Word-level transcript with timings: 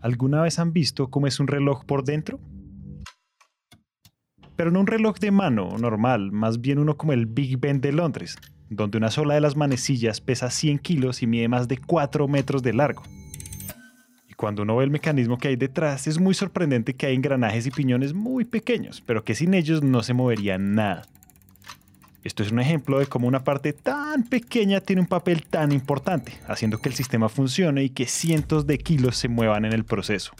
¿Alguna 0.00 0.42
vez 0.42 0.58
han 0.58 0.72
visto 0.72 1.10
cómo 1.10 1.26
es 1.26 1.40
un 1.40 1.48
reloj 1.48 1.84
por 1.84 2.04
dentro? 2.04 2.38
Pero 4.54 4.70
no 4.70 4.80
un 4.80 4.86
reloj 4.86 5.18
de 5.18 5.30
mano 5.30 5.76
normal, 5.78 6.30
más 6.30 6.60
bien 6.60 6.78
uno 6.78 6.96
como 6.96 7.12
el 7.12 7.26
Big 7.26 7.58
Ben 7.58 7.80
de 7.80 7.92
Londres, 7.92 8.36
donde 8.70 8.98
una 8.98 9.10
sola 9.10 9.34
de 9.34 9.40
las 9.40 9.56
manecillas 9.56 10.20
pesa 10.20 10.50
100 10.50 10.78
kilos 10.78 11.22
y 11.22 11.26
mide 11.26 11.48
más 11.48 11.68
de 11.68 11.78
4 11.78 12.28
metros 12.28 12.62
de 12.62 12.74
largo. 12.74 13.02
Y 14.28 14.34
cuando 14.34 14.62
uno 14.62 14.76
ve 14.76 14.84
el 14.84 14.90
mecanismo 14.90 15.38
que 15.38 15.48
hay 15.48 15.56
detrás, 15.56 16.06
es 16.06 16.20
muy 16.20 16.34
sorprendente 16.34 16.94
que 16.94 17.06
hay 17.06 17.16
engranajes 17.16 17.66
y 17.66 17.70
piñones 17.70 18.14
muy 18.14 18.44
pequeños, 18.44 19.02
pero 19.04 19.24
que 19.24 19.34
sin 19.34 19.54
ellos 19.54 19.82
no 19.82 20.02
se 20.02 20.14
movería 20.14 20.58
nada. 20.58 21.02
Esto 22.24 22.42
es 22.42 22.50
un 22.50 22.58
ejemplo 22.58 22.98
de 22.98 23.06
cómo 23.06 23.28
una 23.28 23.44
parte 23.44 23.72
tan 23.72 24.24
pequeña 24.24 24.80
tiene 24.80 25.02
un 25.02 25.08
papel 25.08 25.44
tan 25.46 25.72
importante, 25.72 26.32
haciendo 26.46 26.78
que 26.78 26.88
el 26.88 26.94
sistema 26.94 27.28
funcione 27.28 27.84
y 27.84 27.90
que 27.90 28.06
cientos 28.06 28.66
de 28.66 28.78
kilos 28.78 29.16
se 29.16 29.28
muevan 29.28 29.64
en 29.64 29.72
el 29.72 29.84
proceso. 29.84 30.32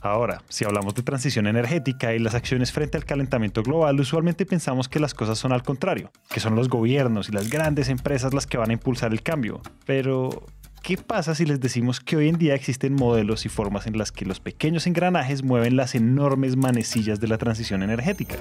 Ahora, 0.00 0.42
si 0.48 0.64
hablamos 0.64 0.94
de 0.94 1.02
transición 1.02 1.48
energética 1.48 2.14
y 2.14 2.20
las 2.20 2.34
acciones 2.34 2.70
frente 2.70 2.96
al 2.96 3.04
calentamiento 3.04 3.64
global, 3.64 3.98
usualmente 3.98 4.46
pensamos 4.46 4.88
que 4.88 5.00
las 5.00 5.12
cosas 5.12 5.38
son 5.38 5.52
al 5.52 5.64
contrario, 5.64 6.12
que 6.30 6.38
son 6.38 6.54
los 6.54 6.68
gobiernos 6.68 7.28
y 7.28 7.32
las 7.32 7.50
grandes 7.50 7.88
empresas 7.88 8.32
las 8.32 8.46
que 8.46 8.58
van 8.58 8.70
a 8.70 8.74
impulsar 8.74 9.12
el 9.12 9.22
cambio. 9.22 9.60
Pero, 9.84 10.46
¿qué 10.84 10.96
pasa 10.96 11.34
si 11.34 11.44
les 11.46 11.58
decimos 11.58 11.98
que 11.98 12.16
hoy 12.16 12.28
en 12.28 12.38
día 12.38 12.54
existen 12.54 12.94
modelos 12.94 13.44
y 13.44 13.48
formas 13.48 13.88
en 13.88 13.98
las 13.98 14.12
que 14.12 14.24
los 14.24 14.38
pequeños 14.38 14.86
engranajes 14.86 15.42
mueven 15.42 15.76
las 15.76 15.96
enormes 15.96 16.56
manecillas 16.56 17.18
de 17.18 17.26
la 17.26 17.38
transición 17.38 17.82
energética? 17.82 18.36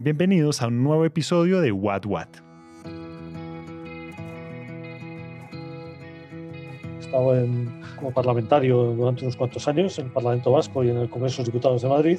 Bienvenidos 0.00 0.62
a 0.62 0.68
un 0.68 0.84
nuevo 0.84 1.04
episodio 1.04 1.60
de 1.60 1.72
What 1.72 2.06
What. 2.06 2.28
He 6.94 7.00
estado 7.00 7.34
como 7.96 8.12
parlamentario 8.12 8.76
durante 8.92 9.24
unos 9.24 9.36
cuantos 9.36 9.66
años 9.66 9.98
en 9.98 10.06
el 10.06 10.12
Parlamento 10.12 10.52
Vasco 10.52 10.84
y 10.84 10.90
en 10.90 10.98
el 10.98 11.10
Congreso 11.10 11.42
de 11.42 11.46
Diputados 11.46 11.82
de 11.82 11.88
Madrid. 11.88 12.18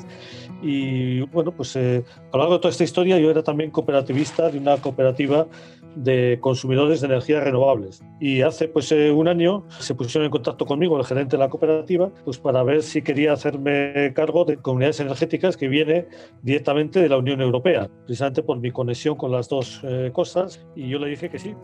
Y 0.62 1.22
bueno, 1.28 1.54
pues 1.54 1.74
eh, 1.78 2.04
a 2.34 2.36
lo 2.36 2.40
largo 2.40 2.56
de 2.56 2.60
toda 2.60 2.72
esta 2.72 2.84
historia 2.84 3.18
yo 3.18 3.32
era 3.32 3.44
también 3.44 3.72
cooperativista 3.72 4.50
de 4.50 4.58
una 4.58 4.76
cooperativa 4.76 5.48
de 5.96 6.38
consumidores 6.42 7.02
de 7.02 7.08
energías 7.08 7.44
renovables. 7.44 8.04
Y 8.20 8.42
hace 8.42 8.68
pues 8.68 8.92
eh, 8.92 9.12
un 9.12 9.28
año 9.28 9.64
se 9.80 9.96
pusieron 9.96 10.26
en 10.26 10.32
contacto 10.32 10.66
conmigo 10.66 10.98
el 10.98 11.06
gerente 11.06 11.38
de 11.38 11.44
la 11.44 11.50
cooperativa 11.50 12.12
pues 12.26 12.38
para 12.38 12.64
ver 12.64 12.84
si 12.84 13.02
quería 13.02 13.34
hacerme 13.34 14.14
cargo 14.16 14.46
de 14.46 14.58
comunidades 14.58 15.00
energéticas 15.00 15.58
que 15.58 15.68
viene 15.68 16.08
directamente 16.42 17.02
de 17.02 17.10
la 17.10 17.18
Unión 17.18 17.42
Europea, 17.42 17.90
precisamente 18.06 18.44
por 18.44 18.60
mi 18.60 18.72
conexión 18.72 19.16
con 19.16 19.32
las 19.32 19.50
dos 19.50 19.82
eh, 19.84 20.12
cosas. 20.14 20.66
Y 20.76 20.90
yo 20.90 21.00
le 21.00 21.10
dije 21.10 21.30
que 21.30 21.40
sí. 21.40 21.56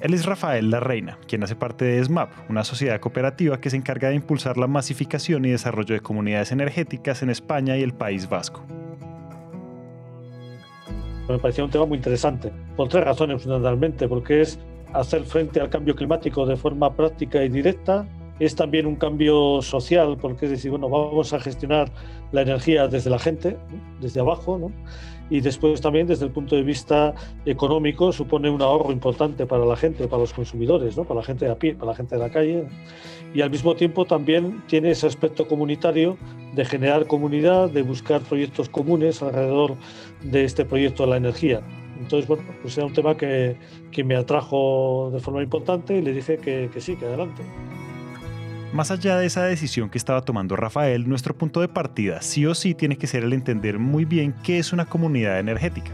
Él 0.00 0.12
es 0.12 0.26
Rafael 0.26 0.70
La 0.70 0.80
Reina, 0.80 1.18
quien 1.26 1.42
hace 1.44 1.56
parte 1.56 1.86
de 1.86 2.04
SMAP, 2.04 2.50
una 2.50 2.64
sociedad 2.64 3.00
cooperativa 3.00 3.60
que 3.60 3.70
se 3.70 3.76
encarga 3.76 4.10
de 4.10 4.16
impulsar 4.16 4.58
la 4.58 4.66
masificación 4.66 5.44
y 5.46 5.50
desarrollo 5.50 5.94
de 5.94 6.00
comunidades 6.00 6.52
energéticas 6.52 7.22
en 7.22 7.30
España 7.30 7.78
y 7.78 7.82
el 7.82 7.94
País 7.94 8.28
Vasco. 8.28 8.66
Me 11.28 11.38
parecía 11.38 11.64
un 11.64 11.70
tema 11.70 11.86
muy 11.86 11.96
interesante, 11.96 12.52
por 12.76 12.88
tres 12.88 13.04
razones 13.04 13.42
fundamentalmente, 13.42 14.06
porque 14.08 14.42
es 14.42 14.58
hacer 14.92 15.24
frente 15.24 15.60
al 15.60 15.70
cambio 15.70 15.96
climático 15.96 16.46
de 16.46 16.56
forma 16.56 16.94
práctica 16.94 17.42
y 17.42 17.48
directa, 17.48 18.06
es 18.40 18.54
también 18.54 18.86
un 18.86 18.96
cambio 18.96 19.62
social, 19.62 20.16
porque 20.20 20.46
es 20.46 20.50
decir, 20.52 20.70
bueno, 20.70 20.88
vamos 20.88 21.32
a 21.32 21.40
gestionar 21.40 21.90
la 22.32 22.42
energía 22.42 22.88
desde 22.88 23.10
la 23.10 23.18
gente, 23.18 23.56
desde 24.00 24.20
abajo, 24.20 24.58
¿no? 24.58 24.72
Y 25.30 25.40
después 25.40 25.80
también 25.80 26.06
desde 26.06 26.26
el 26.26 26.32
punto 26.32 26.56
de 26.56 26.62
vista 26.62 27.14
económico 27.46 28.12
supone 28.12 28.50
un 28.50 28.62
ahorro 28.62 28.92
importante 28.92 29.46
para 29.46 29.64
la 29.64 29.76
gente, 29.76 30.06
para 30.06 30.20
los 30.20 30.32
consumidores, 30.32 30.96
¿no? 30.96 31.04
para 31.04 31.20
la 31.20 31.26
gente 31.26 31.46
de 31.46 31.52
a 31.52 31.58
pie, 31.58 31.74
para 31.74 31.92
la 31.92 31.96
gente 31.96 32.16
de 32.16 32.20
la 32.20 32.30
calle 32.30 32.66
y 33.34 33.40
al 33.40 33.50
mismo 33.50 33.74
tiempo 33.74 34.04
también 34.04 34.62
tiene 34.68 34.90
ese 34.90 35.06
aspecto 35.06 35.48
comunitario 35.48 36.16
de 36.54 36.64
generar 36.64 37.06
comunidad, 37.06 37.68
de 37.68 37.82
buscar 37.82 38.20
proyectos 38.20 38.68
comunes 38.68 39.22
alrededor 39.22 39.76
de 40.22 40.44
este 40.44 40.64
proyecto 40.64 41.02
de 41.02 41.10
la 41.10 41.16
energía. 41.16 41.60
Entonces, 41.98 42.28
bueno, 42.28 42.44
pues 42.62 42.76
era 42.78 42.86
un 42.86 42.92
tema 42.92 43.16
que, 43.16 43.56
que 43.90 44.04
me 44.04 44.14
atrajo 44.14 45.10
de 45.12 45.20
forma 45.20 45.42
importante 45.42 45.96
y 45.96 46.02
le 46.02 46.12
dije 46.12 46.38
que, 46.38 46.70
que 46.72 46.80
sí, 46.80 46.96
que 46.96 47.06
adelante. 47.06 47.42
Más 48.74 48.90
allá 48.90 49.16
de 49.18 49.26
esa 49.26 49.44
decisión 49.44 49.88
que 49.88 49.98
estaba 49.98 50.22
tomando 50.22 50.56
Rafael, 50.56 51.08
nuestro 51.08 51.38
punto 51.38 51.60
de 51.60 51.68
partida 51.68 52.20
sí 52.22 52.44
o 52.44 52.56
sí 52.56 52.74
tiene 52.74 52.98
que 52.98 53.06
ser 53.06 53.22
el 53.22 53.32
entender 53.32 53.78
muy 53.78 54.04
bien 54.04 54.34
qué 54.42 54.58
es 54.58 54.72
una 54.72 54.84
comunidad 54.84 55.38
energética. 55.38 55.92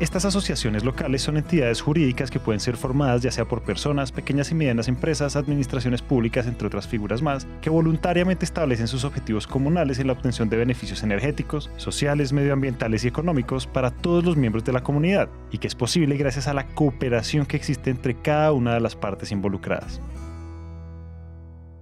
Estas 0.00 0.24
asociaciones 0.24 0.84
locales 0.84 1.22
son 1.22 1.38
entidades 1.38 1.80
jurídicas 1.80 2.30
que 2.30 2.38
pueden 2.38 2.60
ser 2.60 2.76
formadas 2.76 3.20
ya 3.20 3.32
sea 3.32 3.46
por 3.46 3.62
personas, 3.62 4.12
pequeñas 4.12 4.52
y 4.52 4.54
medianas 4.54 4.86
empresas, 4.86 5.34
administraciones 5.34 6.02
públicas, 6.02 6.46
entre 6.46 6.68
otras 6.68 6.86
figuras 6.86 7.20
más, 7.20 7.48
que 7.60 7.68
voluntariamente 7.68 8.44
establecen 8.44 8.86
sus 8.86 9.02
objetivos 9.02 9.48
comunales 9.48 9.98
en 9.98 10.06
la 10.06 10.12
obtención 10.12 10.48
de 10.48 10.56
beneficios 10.56 11.02
energéticos, 11.02 11.68
sociales, 11.78 12.32
medioambientales 12.32 13.04
y 13.04 13.08
económicos 13.08 13.66
para 13.66 13.90
todos 13.90 14.24
los 14.24 14.36
miembros 14.36 14.64
de 14.64 14.72
la 14.72 14.84
comunidad, 14.84 15.30
y 15.50 15.58
que 15.58 15.66
es 15.66 15.74
posible 15.74 16.16
gracias 16.16 16.46
a 16.46 16.54
la 16.54 16.68
cooperación 16.68 17.44
que 17.44 17.56
existe 17.56 17.90
entre 17.90 18.14
cada 18.14 18.52
una 18.52 18.74
de 18.74 18.80
las 18.80 18.94
partes 18.94 19.32
involucradas 19.32 20.00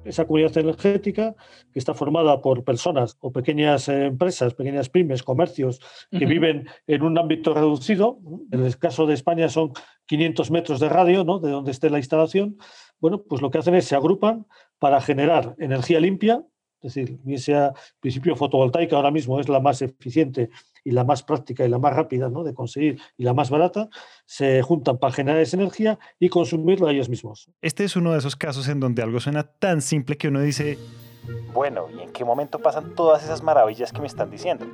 esa 0.07 0.27
comunidad 0.27 0.57
energética 0.59 1.35
que 1.73 1.79
está 1.79 1.95
formada 1.95 2.41
por 2.41 2.65
personas 2.65 3.17
o 3.21 3.33
pequeñas 3.33 3.89
eh, 3.89 4.07
empresas, 4.07 4.55
pequeñas 4.55 4.89
pymes, 4.89 5.23
comercios 5.23 5.81
que 6.11 6.27
viven 6.27 6.69
en 6.87 7.03
un 7.03 7.19
ámbito 7.19 7.55
reducido. 7.55 8.19
En 8.51 8.65
el 8.65 8.79
caso 8.79 9.07
de 9.07 9.15
España 9.15 9.49
son 9.49 9.73
500 10.07 10.51
metros 10.51 10.81
de 10.81 10.89
radio 10.89 11.25
¿no? 11.25 11.39
de 11.39 11.51
donde 11.51 11.71
esté 11.71 11.91
la 11.91 11.99
instalación. 11.99 12.59
Bueno, 13.01 13.23
pues 13.23 13.43
lo 13.43 13.51
que 13.51 13.59
hacen 13.59 13.75
es 13.75 13.85
se 13.87 13.97
agrupan 13.97 14.47
para 14.79 15.01
generar 15.01 15.55
energía 15.59 16.01
limpia, 16.01 16.45
es 16.83 16.95
decir, 16.95 17.19
bien 17.23 17.39
sea 17.39 17.73
principio 18.01 18.37
fotovoltaica 18.37 18.97
ahora 18.97 19.11
mismo 19.11 19.41
es 19.41 19.49
la 19.49 19.61
más 19.61 19.83
eficiente 19.83 20.51
y 20.87 20.93
la 20.93 21.03
más 21.03 21.25
práctica 21.25 21.65
y 21.65 21.69
la 21.69 21.81
más 21.81 21.97
rápida 21.97 22.29
¿no? 22.29 22.45
de 22.45 22.55
conseguir 22.55 23.01
y 23.19 23.25
la 23.25 23.35
más 23.35 23.51
barata, 23.51 23.89
se 24.25 24.63
juntan 24.63 24.99
para 24.99 25.13
generar 25.13 25.41
esa 25.41 25.57
energía 25.57 25.99
y 26.21 26.29
consumirla 26.29 26.93
ellos 26.93 27.09
mismos. 27.09 27.51
Este 27.61 27.83
es 27.83 27.97
uno 27.97 28.13
de 28.13 28.19
esos 28.19 28.37
casos 28.37 28.69
en 28.69 28.79
donde 28.79 29.03
algo 29.03 29.19
suena 29.19 29.43
tan 29.43 29.83
simple 29.83 30.17
que 30.17 30.29
uno 30.29 30.41
dice, 30.41 30.79
bueno, 31.53 31.89
¿y 31.99 32.03
en 32.03 32.13
qué 32.13 32.25
momento 32.25 32.61
pasan 32.61 32.95
todas 32.95 33.25
esas 33.25 33.43
maravillas 33.43 33.93
que 33.93 34.01
me 34.01 34.07
están 34.07 34.31
diciendo? 34.31 34.65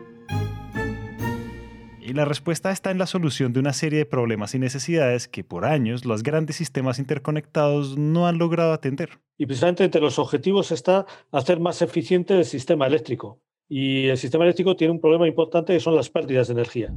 Y 1.99 2.12
la 2.12 2.27
respuesta 2.27 2.71
está 2.73 2.91
en 2.91 2.99
la 2.99 3.06
solución 3.06 3.55
de 3.55 3.61
una 3.61 3.73
serie 3.73 4.00
de 4.00 4.05
problemas 4.05 4.55
y 4.55 4.59
necesidades 4.59 5.29
que 5.29 5.44
por 5.44 5.65
años 5.65 6.05
los 6.05 6.23
grandes 6.23 6.56
sistemas 6.56 6.99
interconectados 6.99 7.97
no 7.97 8.27
han 8.27 8.37
logrado 8.37 8.75
atender. 8.75 9.21
Y 9.39 9.47
precisamente 9.47 9.84
entre 9.84 10.03
los 10.03 10.19
objetivos 10.19 10.73
está 10.73 11.06
hacer 11.31 11.59
más 11.59 11.81
eficiente 11.81 12.37
el 12.37 12.44
sistema 12.44 12.87
eléctrico. 12.87 13.41
Y 13.75 14.09
el 14.09 14.19
sistema 14.19 14.44
eléctrico 14.44 14.77
tiene 14.77 14.93
un 14.93 15.00
problema 15.00 15.27
importante 15.27 15.72
que 15.72 15.81
son 15.81 15.97
las 15.97 16.10
pérdidas 16.10 16.49
de 16.49 16.53
energía. 16.53 16.93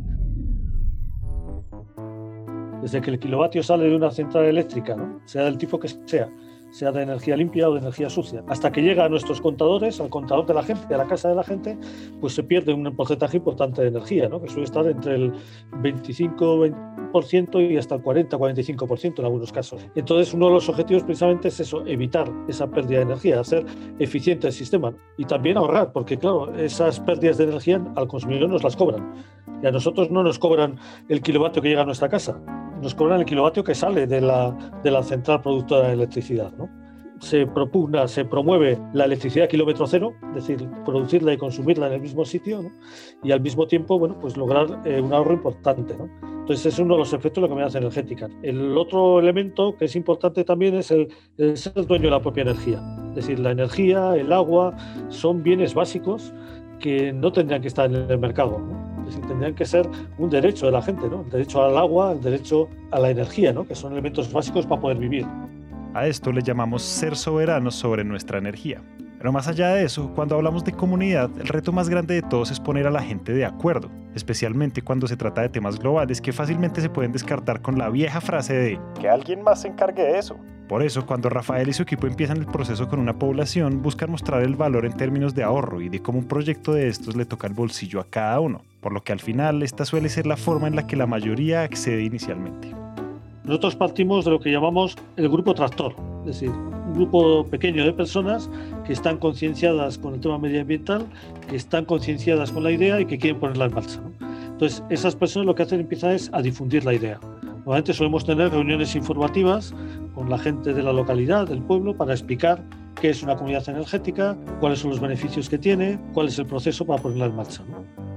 Desde 2.82 3.00
que 3.00 3.12
el 3.12 3.18
kilovatio 3.18 3.64
sale 3.64 3.86
de 3.86 3.96
una 3.96 4.12
central 4.12 4.44
eléctrica, 4.44 4.98
sea 5.24 5.46
del 5.46 5.58
tipo 5.58 5.80
que 5.80 5.88
sea, 6.04 6.30
sea 6.76 6.92
de 6.92 7.04
energía 7.04 7.38
limpia 7.38 7.70
o 7.70 7.74
de 7.74 7.80
energía 7.80 8.10
sucia. 8.10 8.44
Hasta 8.50 8.70
que 8.70 8.82
llega 8.82 9.06
a 9.06 9.10
nuestros 9.10 9.40
contadores, 9.40 10.02
al 10.02 10.10
contador 10.10 10.46
de 10.46 10.54
la 10.54 10.62
gente, 10.62 10.94
a 10.94 10.98
la 10.98 11.08
casa 11.08 11.30
de 11.30 11.36
la 11.36 11.44
gente, 11.46 11.78
pues 12.20 12.34
se 12.34 12.44
pierde 12.44 12.74
un 12.74 12.94
porcentaje 12.98 13.38
importante 13.38 13.82
de 13.82 13.88
energía, 13.88 14.28
¿no? 14.28 14.42
que 14.42 14.50
suele 14.50 14.66
estar 14.66 14.86
entre 14.86 15.16
el 15.16 15.32
25% 15.82 17.72
y 17.72 17.78
hasta 17.78 17.96
el 17.96 18.04
40-45% 18.04 19.20
en 19.20 19.26
algunos 19.26 19.54
casos. 19.54 19.88
Entonces, 19.96 20.34
uno 20.34 20.48
de 20.48 20.52
los 20.52 20.68
objetivos 20.68 21.04
precisamente 21.04 21.48
es 21.48 21.62
eso, 21.62 21.86
evitar 21.88 22.30
esa 22.50 22.68
pérdida 22.68 22.98
de 22.98 23.04
energía, 23.04 23.40
hacer 23.40 23.66
eficiente 24.00 24.48
el 24.48 24.54
sistema 24.54 24.94
y 25.18 25.24
también 25.24 25.56
ahorrar, 25.56 25.94
porque 25.94 26.18
claro, 26.18 26.54
esas 26.56 27.00
pérdidas 27.00 27.38
de 27.38 27.46
energía 27.46 27.82
al 27.96 28.10
consumidor 28.10 28.50
nos 28.50 28.66
las 28.66 28.76
cobran. 28.76 29.14
Y 29.64 29.66
a 29.66 29.72
nosotros 29.72 30.12
no 30.12 30.24
nos 30.24 30.38
cobran 30.40 30.78
el 31.08 31.22
kilovatio 31.22 31.62
que 31.62 31.70
llega 31.70 31.84
a 31.84 31.86
nuestra 31.86 32.10
casa, 32.10 32.38
nos 32.86 32.94
cobran 32.94 33.20
el 33.20 33.26
kilovatio 33.26 33.64
que 33.64 33.74
sale 33.74 34.06
de 34.06 34.22
la, 34.22 34.56
de 34.84 34.92
la 34.92 35.02
central 35.02 35.42
productora 35.42 35.88
de 35.88 35.94
electricidad. 35.94 36.54
¿no? 36.56 36.70
Se 37.20 37.48
propugna, 37.48 38.08
se 38.08 38.26
promueve 38.26 38.78
la 38.94 39.06
electricidad 39.06 39.50
kilómetro 39.50 39.88
cero, 39.88 40.14
es 40.30 40.48
decir, 40.48 40.70
producirla 40.86 41.34
y 41.34 41.38
consumirla 41.38 41.88
en 41.88 41.94
el 41.94 42.02
mismo 42.02 42.24
sitio, 42.26 42.72
y 43.24 43.32
al 43.32 43.42
mismo 43.42 43.66
tiempo 43.66 43.98
bueno, 43.98 44.20
pues 44.20 44.38
lograr 44.38 44.84
eh, 44.86 45.02
un 45.02 45.12
ahorro 45.14 45.34
importante. 45.34 45.96
¿no? 45.98 46.08
Entonces, 46.42 46.68
es 46.68 46.78
uno 46.78 46.94
de 46.94 47.00
los 47.00 47.12
efectos 47.12 47.42
de 47.42 47.42
la 47.42 47.48
comunidad 47.48 47.76
energética. 47.76 48.30
El 48.44 48.78
otro 48.78 49.20
elemento 49.20 49.76
que 49.76 49.86
es 49.86 49.96
importante 49.96 50.44
también 50.44 50.76
es 50.76 50.92
el, 50.92 51.08
ser 51.58 51.88
dueño 51.88 52.04
de 52.04 52.12
la 52.12 52.22
propia 52.22 52.44
energía. 52.44 52.84
Es 53.10 53.16
decir, 53.16 53.40
la 53.40 53.50
energía, 53.50 54.16
el 54.16 54.32
agua, 54.32 54.78
son 55.10 55.42
bienes 55.42 55.74
básicos 55.74 56.36
que 56.80 57.12
no 57.12 57.32
tendrían 57.32 57.64
que 57.64 57.68
estar 57.68 57.90
en 57.90 58.12
el 58.12 58.20
mercado. 58.20 58.85
Tendrían 59.28 59.56
que 59.56 59.66
ser 59.66 59.88
un 60.18 60.30
derecho 60.30 60.66
de 60.66 60.72
la 60.72 60.82
gente, 60.82 61.08
¿no? 61.10 61.22
El 61.22 61.30
derecho 61.30 61.64
al 61.64 61.78
agua, 61.78 62.12
el 62.14 62.22
derecho 62.22 62.70
a 62.92 63.00
la 63.00 63.10
energía, 63.10 63.54
¿no? 63.54 63.68
Que 63.68 63.76
son 63.76 63.94
elementos 63.94 64.32
básicos 64.32 64.66
para 64.66 64.82
poder 64.82 64.98
vivir. 64.98 65.26
A 65.94 66.08
esto 66.08 66.32
le 66.32 66.42
llamamos 66.42 66.82
ser 66.82 67.16
soberanos 67.16 67.76
sobre 67.76 68.04
nuestra 68.04 68.38
energía. 68.38 68.82
Pero 69.18 69.32
más 69.32 69.48
allá 69.48 69.70
de 69.70 69.84
eso, 69.86 70.12
cuando 70.14 70.36
hablamos 70.36 70.64
de 70.64 70.72
comunidad, 70.72 71.30
el 71.40 71.48
reto 71.48 71.72
más 71.72 71.90
grande 71.90 72.16
de 72.16 72.22
todos 72.22 72.52
es 72.52 72.60
poner 72.60 72.86
a 72.86 72.92
la 72.92 73.02
gente 73.02 73.34
de 73.34 73.46
acuerdo, 73.46 73.90
especialmente 74.14 74.82
cuando 74.82 75.08
se 75.08 75.18
trata 75.18 75.42
de 75.42 75.50
temas 75.50 75.80
globales 75.80 76.22
que 76.22 76.34
fácilmente 76.34 76.82
se 76.82 76.90
pueden 76.90 77.12
descartar 77.12 77.62
con 77.62 77.78
la 77.78 77.90
vieja 77.90 78.22
frase 78.22 78.54
de 78.54 78.80
que 79.00 79.10
alguien 79.10 79.42
más 79.42 79.62
se 79.62 79.70
encargue 79.70 80.04
de 80.04 80.20
eso. 80.20 80.38
Por 80.68 80.82
eso, 80.82 81.06
cuando 81.06 81.30
Rafael 81.30 81.70
y 81.70 81.74
su 81.74 81.84
equipo 81.84 82.08
empiezan 82.08 82.38
el 82.38 82.48
proceso 82.48 82.88
con 82.88 83.00
una 83.00 83.14
población, 83.14 83.84
buscan 83.84 84.10
mostrar 84.10 84.42
el 84.42 84.56
valor 84.56 84.86
en 84.86 84.94
términos 84.94 85.36
de 85.36 85.44
ahorro 85.44 85.80
y 85.80 85.90
de 85.90 86.02
cómo 86.02 86.18
un 86.18 86.28
proyecto 86.28 86.74
de 86.74 86.88
estos 86.88 87.16
le 87.16 87.26
toca 87.26 87.46
el 87.46 87.54
bolsillo 87.54 88.00
a 88.00 88.06
cada 88.06 88.40
uno, 88.40 88.62
por 88.82 88.92
lo 88.92 89.04
que 89.04 89.14
al 89.14 89.20
final 89.20 89.62
esta 89.62 89.86
suele 89.86 90.10
ser 90.10 90.26
la 90.26 90.38
forma 90.38 90.68
en 90.68 90.76
la 90.76 90.88
que 90.88 90.96
la 90.96 91.06
mayoría 91.06 91.62
accede 91.62 92.04
inicialmente. 92.04 92.72
Nosotros 93.44 93.76
partimos 93.76 94.26
de 94.26 94.32
lo 94.32 94.40
que 94.40 94.52
llamamos 94.52 94.96
el 95.18 95.30
grupo 95.30 95.54
tractor, 95.54 95.94
es 96.22 96.26
decir, 96.26 96.50
un 96.50 96.96
grupo 96.96 97.46
pequeño 97.46 97.86
de 97.86 97.94
personas 97.94 98.50
que 98.88 98.94
están 98.94 99.18
concienciadas 99.18 100.00
con 100.00 100.16
el 100.16 100.20
tema 100.20 100.40
medioambiental, 100.40 101.06
que 101.48 101.58
están 101.58 101.86
concienciadas 101.86 102.52
con 102.52 102.64
la 102.64 102.72
idea 102.72 103.00
y 103.00 103.06
que 103.06 103.20
quieren 103.20 103.40
ponerla 103.40 103.66
en 103.66 103.74
marcha. 103.76 104.00
Entonces, 104.48 104.82
esas 104.90 105.16
personas 105.16 105.46
lo 105.46 105.54
que 105.54 105.62
hacen 105.62 105.82
empiezan 105.82 106.12
es 106.12 106.32
a 106.34 106.42
difundir 106.42 106.86
la 106.86 106.96
idea. 106.96 107.20
Normalmente 107.66 107.94
solemos 107.94 108.24
tener 108.24 108.52
reuniones 108.52 108.96
informativas 108.96 109.74
con 110.14 110.30
la 110.30 110.38
gente 110.38 110.72
de 110.72 110.84
la 110.84 110.94
localidad, 110.94 111.48
del 111.48 111.64
pueblo, 111.64 111.98
para 111.98 112.14
explicar 112.14 112.64
qué 113.02 113.10
es 113.10 113.24
una 113.24 113.36
comunidad 113.36 113.68
energética, 113.68 114.38
cuáles 114.60 114.80
son 114.80 114.92
los 114.92 115.00
beneficios 115.00 115.50
que 115.50 115.58
tiene, 115.58 116.00
cuál 116.14 116.28
es 116.28 116.38
el 116.38 116.46
proceso 116.46 116.86
para 116.86 117.02
ponerla 117.02 117.26
en 117.26 117.36
marcha. 117.36 117.64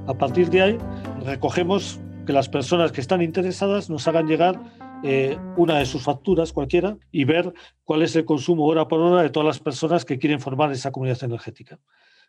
A 0.06 0.12
partir 0.12 0.50
de 0.50 0.60
ahí, 0.60 0.78
recogemos 1.24 1.98
que 2.26 2.34
las 2.34 2.50
personas 2.50 2.92
que 2.92 3.00
están 3.00 3.22
interesadas 3.22 3.88
nos 3.88 4.06
hagan 4.06 4.26
llegar 4.26 4.60
eh, 5.02 5.38
una 5.56 5.78
de 5.78 5.86
sus 5.86 6.02
facturas 6.02 6.52
cualquiera 6.52 6.98
y 7.10 7.24
ver 7.24 7.54
cuál 7.84 8.02
es 8.02 8.14
el 8.16 8.26
consumo 8.26 8.66
hora 8.66 8.86
por 8.86 9.00
hora 9.00 9.22
de 9.22 9.30
todas 9.30 9.46
las 9.46 9.60
personas 9.60 10.04
que 10.04 10.18
quieren 10.18 10.40
formar 10.40 10.70
esa 10.72 10.92
comunidad 10.92 11.24
energética. 11.24 11.78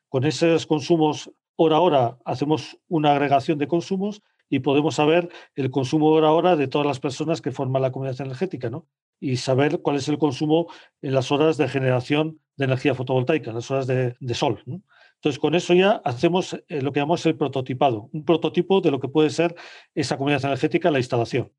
Con 0.07 0.23
esos 0.23 0.65
consumos 0.65 1.31
hora 1.57 1.75
a 1.75 1.79
hora 1.81 2.17
hacemos 2.23 2.77
una 2.87 3.11
agregación 3.11 3.57
de 3.57 3.67
consumos 3.67 4.21
y 4.49 4.59
podemos 4.59 4.95
saber 4.95 5.29
el 5.55 5.71
consumo 5.71 6.07
hora 6.07 6.29
a 6.29 6.31
hora 6.31 6.55
de 6.55 6.67
todas 6.67 6.87
las 6.87 6.99
personas 6.99 7.41
que 7.41 7.51
forman 7.51 7.81
la 7.81 7.91
comunidad 7.91 8.19
energética, 8.21 8.69
¿no? 8.69 8.87
Y 9.19 9.37
saber 9.37 9.81
cuál 9.81 9.97
es 9.97 10.07
el 10.07 10.17
consumo 10.17 10.67
en 11.01 11.13
las 11.13 11.31
horas 11.31 11.57
de 11.57 11.67
generación 11.67 12.39
de 12.55 12.65
energía 12.65 12.95
fotovoltaica, 12.95 13.51
las 13.51 13.69
horas 13.69 13.87
de, 13.87 14.15
sol. 14.33 14.63
Entonces, 14.65 15.39
con 15.39 15.55
eso 15.55 15.73
ya 15.73 16.01
hacemos 16.03 16.53
eh, 16.67 16.81
lo 16.81 16.91
que 16.91 16.99
llamamos 16.99 17.25
el 17.25 17.35
prototipado, 17.35 18.09
un 18.13 18.25
prototipo 18.25 18.81
de 18.81 18.91
lo 18.91 18.99
que 18.99 19.09
puede 19.09 19.29
ser 19.29 19.55
esa 19.93 20.17
comunidad 20.17 20.45
energética, 20.45 20.89
la 20.89 20.99
instalación 20.99 21.51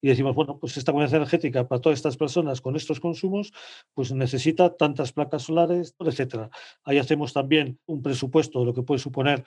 y 0.00 0.08
decimos, 0.08 0.34
bueno, 0.34 0.58
pues 0.58 0.76
esta 0.76 0.92
comunidad 0.92 1.16
energética 1.16 1.66
para 1.66 1.80
todas 1.80 1.98
estas 1.98 2.16
personas 2.16 2.60
con 2.60 2.76
estos 2.76 3.00
consumos, 3.00 3.52
pues 3.94 4.12
necesita 4.12 4.76
tantas 4.76 5.12
placas 5.12 5.42
solares, 5.42 5.94
etcétera. 5.98 6.50
Ahí 6.84 6.98
hacemos 6.98 7.32
también 7.32 7.80
un 7.86 8.02
presupuesto 8.02 8.60
de 8.60 8.66
lo 8.66 8.74
que 8.74 8.82
puede 8.82 9.00
suponer 9.00 9.44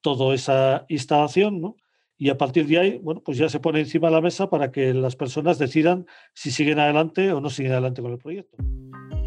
toda 0.00 0.34
esa 0.34 0.86
instalación, 0.88 1.60
¿no? 1.60 1.76
Y 2.22 2.28
a 2.28 2.36
partir 2.36 2.66
de 2.66 2.78
ahí, 2.78 2.98
bueno, 2.98 3.22
pues 3.24 3.38
ya 3.38 3.48
se 3.48 3.60
pone 3.60 3.80
encima 3.80 4.08
de 4.08 4.14
la 4.14 4.20
mesa 4.20 4.50
para 4.50 4.70
que 4.70 4.92
las 4.92 5.16
personas 5.16 5.58
decidan 5.58 6.04
si 6.34 6.50
siguen 6.50 6.78
adelante 6.78 7.32
o 7.32 7.40
no 7.40 7.48
siguen 7.48 7.72
adelante 7.72 8.02
con 8.02 8.12
el 8.12 8.18
proyecto. 8.18 8.58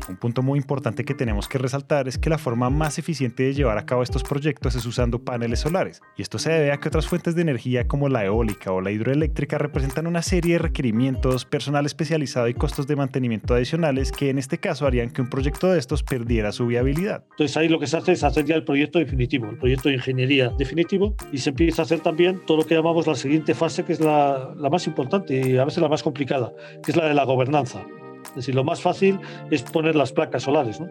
Un 0.10 0.18
punto 0.18 0.42
muy 0.42 0.60
importante 0.60 1.06
que 1.06 1.14
tenemos 1.14 1.48
que 1.48 1.58
resaltar 1.58 2.08
es 2.08 2.18
que 2.18 2.30
la 2.30 2.38
forma 2.38 2.70
más 2.70 3.00
eficiente 3.00 3.44
de 3.44 3.54
llevar 3.54 3.78
a 3.78 3.86
cabo 3.86 4.04
estos 4.04 4.24
proyectos 4.24 4.76
es 4.76 4.86
usando 4.86 5.20
paneles 5.20 5.62
solares, 5.62 6.02
y 6.18 6.22
esto 6.22 6.40
se 6.40 6.52
debe 6.52 6.72
a 6.72 6.78
que 6.78 6.90
otras 6.90 7.08
fuentes 7.08 7.36
de 7.36 7.42
energía 7.42 7.88
como 7.88 8.10
la 8.10 8.26
eólica 8.26 8.72
o 8.72 8.82
la 8.82 8.92
hidroeléctrica 8.92 9.58
representan 9.58 10.08
una 10.08 10.22
serie 10.22 10.54
de 10.54 10.60
requerimientos, 10.60 11.46
personal 11.46 11.86
especializado 11.86 12.48
y 12.48 12.54
costos 12.54 12.88
de 12.88 12.96
mantenimiento 12.96 13.54
adicionales 13.54 14.12
que 14.12 14.30
en 14.30 14.38
este 14.38 14.58
caso 14.58 14.86
harían 14.86 15.10
que 15.10 15.22
un 15.22 15.30
proyecto 15.30 15.72
de 15.72 15.80
estos 15.80 16.04
perdiera 16.04 16.52
su 16.52 16.68
viabilidad. 16.68 17.24
Entonces 17.32 17.56
ahí 17.58 17.70
lo 17.70 17.80
que 17.80 17.88
se 17.88 17.98
hace 17.98 18.12
es 18.14 18.24
hacer 18.24 18.46
ya 18.46 18.56
el 18.56 18.64
proyecto 18.64 19.00
definitivo, 19.00 19.50
el 19.50 19.58
proyecto 19.58 19.90
de 19.90 19.96
ingeniería 19.96 20.50
definitivo, 20.58 21.16
y 21.32 21.38
se 21.38 21.52
empieza 21.52 21.82
a 21.82 21.86
hacer 21.86 22.02
también 22.02 22.42
todo 22.46 22.58
lo 22.58 22.66
que 22.66 22.76
llamamos 22.76 23.08
la 23.08 23.16
siguiente 23.16 23.54
fase, 23.54 23.84
que 23.86 23.94
es 23.94 24.00
la, 24.00 24.54
la 24.58 24.70
más 24.70 24.86
importante 24.88 25.50
y 25.50 25.58
a 25.58 25.66
veces 25.66 25.82
la 25.82 25.90
más 25.90 26.04
complicada, 26.04 26.54
que 26.84 26.92
es 26.92 26.98
la 26.98 27.08
de 27.08 27.14
la 27.14 27.24
gobernanza. 27.24 27.86
Es 28.30 28.36
decir, 28.36 28.56
lo 28.56 28.64
más 28.64 28.82
fácil 28.82 29.20
es 29.52 29.62
poner 29.64 29.96
las 29.96 30.12
placas 30.12 30.44
solares, 30.44 30.80
¿no? 30.80 30.88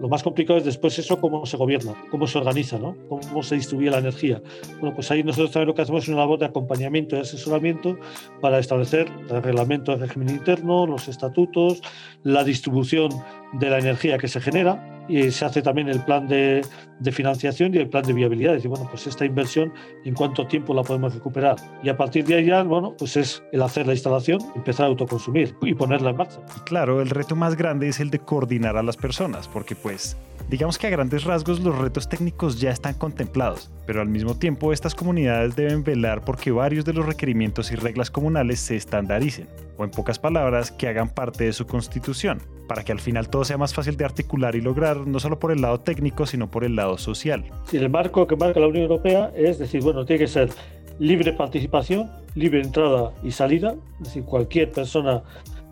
Lo 0.00 0.08
más 0.08 0.22
complicado 0.22 0.58
es 0.58 0.64
después 0.64 0.98
eso, 0.98 1.20
cómo 1.20 1.46
se 1.46 1.56
gobierna, 1.56 1.94
cómo 2.10 2.26
se 2.26 2.38
organiza, 2.38 2.78
¿no? 2.78 2.96
cómo 3.08 3.42
se 3.44 3.54
distribuye 3.54 3.90
la 3.90 3.98
energía. 3.98 4.42
Bueno, 4.80 4.94
pues 4.94 5.10
ahí 5.10 5.22
nosotros 5.22 5.52
también 5.52 5.68
lo 5.68 5.74
que 5.74 5.82
hacemos 5.82 6.02
es 6.02 6.08
una 6.08 6.18
labor 6.18 6.40
de 6.40 6.46
acompañamiento 6.46 7.16
y 7.16 7.20
asesoramiento 7.20 7.96
para 8.40 8.58
establecer 8.58 9.06
el 9.30 9.42
reglamento 9.42 9.92
de 9.92 9.98
régimen 9.98 10.30
interno, 10.30 10.86
los 10.86 11.06
estatutos, 11.06 11.80
la 12.24 12.42
distribución 12.42 13.10
de 13.52 13.70
la 13.70 13.78
energía 13.78 14.18
que 14.18 14.26
se 14.26 14.40
genera 14.40 14.93
y 15.08 15.30
se 15.30 15.44
hace 15.44 15.62
también 15.62 15.88
el 15.88 16.00
plan 16.04 16.26
de, 16.28 16.62
de, 17.00 17.12
financiación 17.12 17.74
y 17.74 17.78
el 17.78 17.88
plan 17.88 18.04
de 18.04 18.12
viabilidad. 18.12 18.54
Es 18.54 18.58
decir, 18.58 18.70
bueno, 18.70 18.86
pues 18.90 19.06
esta 19.06 19.24
inversión, 19.24 19.72
¿en 20.04 20.14
cuánto 20.14 20.46
tiempo 20.46 20.74
la 20.74 20.82
podemos 20.82 21.14
recuperar? 21.14 21.56
Y 21.82 21.88
a 21.88 21.96
partir 21.96 22.24
de 22.24 22.36
ahí 22.36 22.46
ya, 22.46 22.62
bueno, 22.62 22.94
pues 22.98 23.16
es 23.16 23.42
el 23.52 23.62
hacer 23.62 23.86
la 23.86 23.92
instalación, 23.92 24.40
empezar 24.54 24.86
a 24.86 24.88
autoconsumir 24.88 25.54
y 25.62 25.74
ponerla 25.74 26.10
en 26.10 26.16
marcha. 26.16 26.40
claro, 26.64 27.00
el 27.00 27.10
reto 27.10 27.36
más 27.36 27.56
grande 27.56 27.88
es 27.88 28.00
el 28.00 28.10
de 28.10 28.18
coordinar 28.18 28.76
a 28.76 28.82
las 28.82 28.96
personas, 28.96 29.48
porque 29.48 29.74
pues 29.74 30.16
Digamos 30.48 30.78
que 30.78 30.86
a 30.86 30.90
grandes 30.90 31.24
rasgos 31.24 31.60
los 31.60 31.76
retos 31.78 32.08
técnicos 32.08 32.60
ya 32.60 32.70
están 32.70 32.94
contemplados, 32.94 33.70
pero 33.86 34.02
al 34.02 34.08
mismo 34.08 34.36
tiempo 34.36 34.72
estas 34.72 34.94
comunidades 34.94 35.56
deben 35.56 35.82
velar 35.82 36.22
porque 36.22 36.50
varios 36.50 36.84
de 36.84 36.92
los 36.92 37.06
requerimientos 37.06 37.72
y 37.72 37.76
reglas 37.76 38.10
comunales 38.10 38.60
se 38.60 38.76
estandaricen, 38.76 39.48
o 39.78 39.84
en 39.84 39.90
pocas 39.90 40.18
palabras, 40.18 40.70
que 40.70 40.86
hagan 40.86 41.08
parte 41.08 41.44
de 41.44 41.52
su 41.54 41.66
constitución, 41.66 42.42
para 42.68 42.84
que 42.84 42.92
al 42.92 43.00
final 43.00 43.30
todo 43.30 43.44
sea 43.44 43.56
más 43.56 43.72
fácil 43.72 43.96
de 43.96 44.04
articular 44.04 44.54
y 44.54 44.60
lograr, 44.60 45.06
no 45.06 45.18
solo 45.18 45.38
por 45.38 45.50
el 45.50 45.62
lado 45.62 45.80
técnico, 45.80 46.26
sino 46.26 46.50
por 46.50 46.62
el 46.64 46.76
lado 46.76 46.98
social. 46.98 47.44
Si 47.66 47.78
el 47.78 47.88
marco 47.88 48.26
que 48.26 48.36
marca 48.36 48.60
la 48.60 48.68
Unión 48.68 48.82
Europea 48.82 49.32
es 49.34 49.58
decir, 49.58 49.82
bueno, 49.82 50.04
tiene 50.04 50.20
que 50.20 50.28
ser 50.28 50.50
libre 50.98 51.32
participación, 51.32 52.10
libre 52.34 52.60
entrada 52.60 53.12
y 53.22 53.30
salida, 53.30 53.74
es 54.00 54.08
decir, 54.08 54.24
cualquier 54.24 54.70
persona 54.70 55.22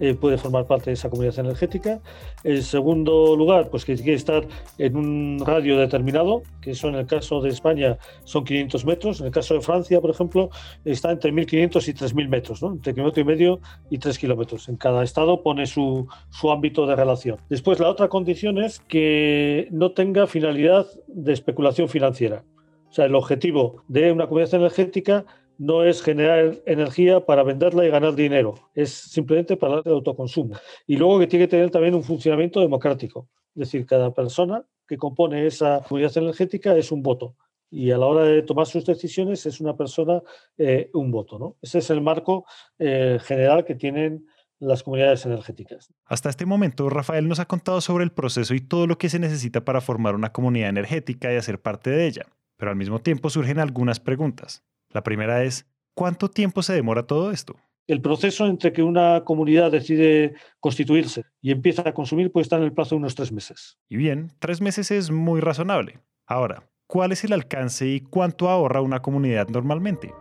eh, 0.03 0.15
puede 0.15 0.37
formar 0.37 0.67
parte 0.67 0.91
de 0.91 0.95
esa 0.95 1.09
comunidad 1.09 1.39
energética. 1.39 2.01
En 2.43 2.61
segundo 2.65 3.37
lugar, 3.37 3.71
pues 3.71 3.85
que 3.85 3.95
quiere 3.95 4.15
estar 4.15 4.45
en 4.77 4.97
un 4.97 5.41
radio 5.47 5.79
determinado, 5.79 6.43
que 6.61 6.73
eso 6.73 6.89
en 6.89 6.97
el 6.97 7.07
caso 7.07 7.41
de 7.41 7.51
España 7.51 7.99
son 8.25 8.43
500 8.43 8.85
metros, 8.85 9.21
en 9.21 9.27
el 9.27 9.33
caso 9.33 9.55
de 9.55 9.61
Francia, 9.61 10.01
por 10.01 10.11
ejemplo, 10.11 10.51
está 10.85 11.13
entre 11.13 11.33
1.500 11.33 11.87
y 11.87 11.93
3.000 11.93 12.29
metros, 12.29 12.61
¿no? 12.65 12.73
entre 12.73 12.95
kilómetro 12.95 13.21
y 13.21 13.25
medio 13.25 13.61
y 13.91 13.99
3 13.99 14.19
kilómetros. 14.19 14.69
En 14.69 14.77
cada 14.77 15.05
estado 15.05 15.41
pone 15.41 15.67
su, 15.67 16.09
su 16.31 16.51
ámbito 16.51 16.85
de 16.85 16.97
relación. 16.97 17.37
Después, 17.49 17.79
la 17.79 17.89
otra 17.89 18.09
condición 18.09 18.59
es 18.59 18.81
que 18.81 19.69
no 19.71 19.93
tenga 19.93 20.27
finalidad 20.27 20.85
de 21.07 21.33
especulación 21.33 21.89
financiera. 21.89 22.43
O 22.91 22.93
sea, 22.93 23.05
el 23.05 23.15
objetivo 23.15 23.85
de 23.87 24.11
una 24.11 24.27
comunidad 24.27 24.55
energética 24.55 25.25
no 25.59 25.85
es 25.85 26.03
generar 26.03 26.61
energía 26.67 27.25
para 27.25 27.43
venderla 27.43 27.85
y 27.85 27.91
ganar 27.91 28.15
dinero, 28.15 28.55
es 28.75 28.91
simplemente 28.91 29.57
para 29.57 29.83
el 29.85 29.93
autoconsumo. 29.93 30.57
Y 30.87 30.97
luego 30.97 31.19
que 31.19 31.27
tiene 31.27 31.47
que 31.47 31.51
tener 31.51 31.71
también 31.71 31.95
un 31.95 32.03
funcionamiento 32.03 32.61
democrático, 32.61 33.29
es 33.55 33.61
decir, 33.61 33.87
cada 33.87 34.13
persona 34.13 34.65
que 34.87 34.97
compone 34.97 35.47
esa 35.47 35.83
comunidad 35.89 36.17
energética 36.17 36.77
es 36.77 36.93
un 36.93 37.03
voto 37.03 37.37
y 37.73 37.91
a 37.91 37.97
la 37.97 38.07
hora 38.07 38.25
de 38.25 38.43
tomar 38.43 38.67
sus 38.67 38.85
decisiones 38.85 39.47
es 39.47 39.59
una 39.61 39.75
persona 39.75 40.21
eh, 40.59 40.91
un 40.93 41.11
voto. 41.11 41.39
¿no? 41.39 41.57
Ese 41.63 41.79
es 41.79 41.89
el 41.89 42.03
marco 42.03 42.45
eh, 42.79 43.19
general 43.23 43.65
que 43.65 43.75
tienen 43.75 44.27
las 44.61 44.83
comunidades 44.83 45.25
energéticas. 45.25 45.91
Hasta 46.05 46.29
este 46.29 46.45
momento, 46.45 46.89
Rafael 46.91 47.27
nos 47.27 47.41
ha 47.41 47.47
contado 47.47 47.81
sobre 47.81 48.05
el 48.05 48.13
proceso 48.13 48.55
y 48.55 48.61
todo 48.61 48.87
lo 48.87 48.99
que 48.99 49.09
se 49.09 49.19
necesita 49.19 49.65
para 49.65 49.81
formar 49.81 50.15
una 50.15 50.33
comunidad 50.33 50.69
energética 50.69 51.33
y 51.33 51.37
hacer 51.37 51.61
parte 51.61 51.91
de 51.91 52.07
ella. 52.07 52.27
Pero 52.59 52.71
al 52.71 52.77
mismo 52.77 53.01
tiempo 53.01 53.31
surgen 53.31 53.59
algunas 53.59 53.99
preguntas. 53.99 54.63
La 54.93 55.03
primera 55.03 55.43
es, 55.43 55.67
¿cuánto 55.95 56.29
tiempo 56.29 56.63
se 56.63 56.75
demora 56.75 57.07
todo 57.07 57.31
esto? 57.31 57.57
El 57.87 58.01
proceso 58.03 58.47
entre 58.47 58.73
que 58.73 58.83
una 58.83 59.25
comunidad 59.25 59.73
decide 59.73 60.35
constituirse 60.61 61.25
y 61.41 61.51
empieza 61.51 61.89
a 61.89 61.95
consumir 61.95 62.31
puede 62.31 62.43
estar 62.43 62.59
en 62.59 62.67
el 62.67 62.73
plazo 62.73 62.95
de 62.95 63.01
unos 63.01 63.15
tres 63.15 63.33
meses. 63.33 63.79
Y 63.89 63.97
bien, 63.97 64.31
tres 64.39 64.61
meses 64.61 64.91
es 64.91 65.11
muy 65.11 65.41
razonable. 65.41 66.01
Ahora, 66.27 66.69
¿cuál 66.87 67.13
es 67.13 67.25
el 67.25 67.33
alcance 67.33 67.87
y 67.89 68.01
cuánto 68.01 68.49
ahorra 68.49 68.83
una 68.83 69.01
comunidad 69.01 69.49
normalmente? 69.49 70.13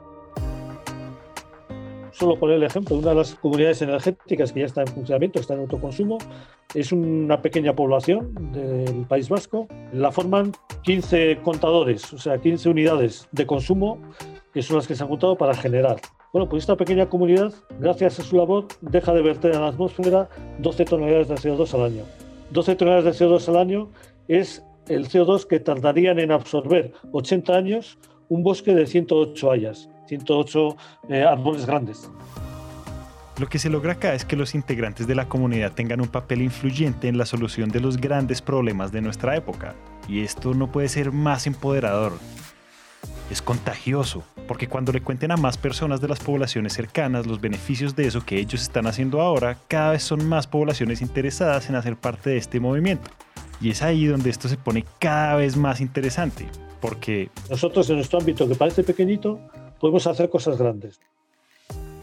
Solo 2.13 2.38
poner 2.38 2.58
el 2.58 2.63
ejemplo, 2.63 2.98
una 2.98 3.10
de 3.10 3.16
las 3.16 3.36
comunidades 3.36 3.82
energéticas 3.82 4.51
que 4.51 4.62
ya 4.62 4.66
está 4.66 4.82
en 4.82 4.88
funcionamiento, 4.88 5.40
está 5.40 5.54
en 5.54 5.62
autoconsumo, 5.62 6.18
es 6.74 6.92
una 6.92 7.42
pequeña 7.42 7.75
población 7.75 8.34
del 8.51 9.06
País 9.08 9.30
Vasco. 9.30 9.68
La 9.94 10.12
forman 10.12 10.51
15 10.84 11.40
contadores, 11.44 12.12
o 12.13 12.18
sea, 12.18 12.38
15 12.40 12.70
unidades 12.70 13.28
de 13.32 13.46
consumo 13.46 14.00
que 14.53 14.62
son 14.62 14.77
las 14.77 14.88
que 14.88 14.96
se 14.96 15.03
han 15.03 15.10
juntado 15.10 15.38
para 15.38 15.53
generar. 15.53 15.98
Bueno, 16.34 16.48
pues 16.48 16.63
esta 16.63 16.77
pequeña 16.77 17.10
comunidad, 17.10 17.53
gracias 17.79 18.20
a 18.20 18.24
su 18.24 18.36
labor, 18.36 18.67
deja 18.81 19.13
de 19.13 19.22
verter 19.22 19.53
en 19.53 19.62
la 19.62 19.67
atmósfera 19.67 20.29
12 20.60 20.86
toneladas 20.86 21.27
de 21.27 21.36
CO2 21.36 21.74
al 21.74 21.86
año. 21.86 22.03
12 22.51 22.75
toneladas 22.75 23.20
de 23.20 23.25
CO2 23.25 23.48
al 23.50 23.58
año 23.58 23.89
es 24.27 24.63
el 24.88 25.08
CO2 25.08 25.46
que 25.46 25.60
tardarían 25.60 26.20
en 26.20 26.31
absorber 26.31 26.93
80 27.12 27.53
años 27.53 27.98
un 28.29 28.43
bosque 28.43 28.74
de 28.74 28.88
108 28.88 29.51
hayas, 29.51 29.89
108 30.08 30.77
eh, 31.10 31.24
árboles 31.24 31.65
grandes. 31.65 32.10
Lo 33.38 33.48
que 33.48 33.60
se 33.60 33.70
logra 33.70 33.93
acá 33.93 34.13
es 34.13 34.24
que 34.24 34.36
los 34.36 34.55
integrantes 34.55 35.08
de 35.08 35.15
la 35.15 35.27
comunidad 35.27 35.74
tengan 35.74 36.00
un 36.00 36.08
papel 36.08 36.41
influyente 36.41 37.08
en 37.08 37.17
la 37.17 37.25
solución 37.25 37.70
de 37.70 37.79
los 37.79 37.98
grandes 37.98 38.41
problemas 38.41 38.91
de 38.91 39.01
nuestra 39.01 39.36
época. 39.36 39.75
Y 40.08 40.22
esto 40.22 40.53
no 40.53 40.72
puede 40.72 40.89
ser 40.89 41.12
más 41.12 41.48
empoderador. 41.48 42.13
Es 43.31 43.41
contagioso, 43.41 44.25
porque 44.45 44.67
cuando 44.67 44.91
le 44.91 45.00
cuenten 45.00 45.31
a 45.31 45.38
más 45.38 45.57
personas 45.57 46.01
de 46.01 46.09
las 46.09 46.19
poblaciones 46.19 46.73
cercanas 46.73 47.25
los 47.25 47.39
beneficios 47.39 47.95
de 47.95 48.05
eso 48.05 48.25
que 48.25 48.38
ellos 48.38 48.61
están 48.61 48.88
haciendo 48.88 49.21
ahora, 49.21 49.57
cada 49.69 49.91
vez 49.91 50.03
son 50.03 50.27
más 50.27 50.47
poblaciones 50.47 51.01
interesadas 51.01 51.69
en 51.69 51.75
hacer 51.75 51.95
parte 51.95 52.31
de 52.31 52.38
este 52.38 52.59
movimiento. 52.59 53.09
Y 53.61 53.69
es 53.69 53.83
ahí 53.83 54.05
donde 54.05 54.29
esto 54.29 54.50
se 54.50 54.57
pone 54.57 54.83
cada 55.00 55.35
vez 55.35 55.55
más 55.55 55.79
interesante, 55.79 56.45
porque... 56.81 57.29
Nosotros 57.50 57.89
en 57.89 57.95
nuestro 57.95 58.19
ámbito 58.19 58.50
que 58.50 58.55
parece 58.55 58.83
pequeñito, 58.83 59.39
podemos 59.79 60.05
hacer 60.07 60.29
cosas 60.29 60.57
grandes. 60.57 61.00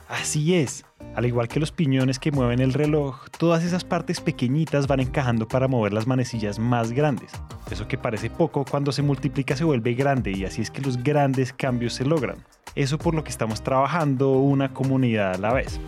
Así 0.08 0.54
es. 0.54 0.86
Al 1.18 1.26
igual 1.26 1.48
que 1.48 1.58
los 1.58 1.72
piñones 1.72 2.20
que 2.20 2.30
mueven 2.30 2.60
el 2.60 2.72
reloj, 2.72 3.26
todas 3.38 3.64
esas 3.64 3.82
partes 3.82 4.20
pequeñitas 4.20 4.86
van 4.86 5.00
encajando 5.00 5.48
para 5.48 5.66
mover 5.66 5.92
las 5.92 6.06
manecillas 6.06 6.60
más 6.60 6.92
grandes. 6.92 7.32
Eso 7.72 7.88
que 7.88 7.98
parece 7.98 8.30
poco 8.30 8.64
cuando 8.64 8.92
se 8.92 9.02
multiplica 9.02 9.56
se 9.56 9.64
vuelve 9.64 9.94
grande 9.94 10.30
y 10.30 10.44
así 10.44 10.62
es 10.62 10.70
que 10.70 10.80
los 10.80 11.02
grandes 11.02 11.52
cambios 11.52 11.94
se 11.94 12.04
logran. 12.04 12.36
Eso 12.76 12.98
por 12.98 13.16
lo 13.16 13.24
que 13.24 13.30
estamos 13.30 13.64
trabajando 13.64 14.30
una 14.30 14.72
comunidad 14.72 15.34
a 15.34 15.38
la 15.38 15.52
vez. 15.52 15.80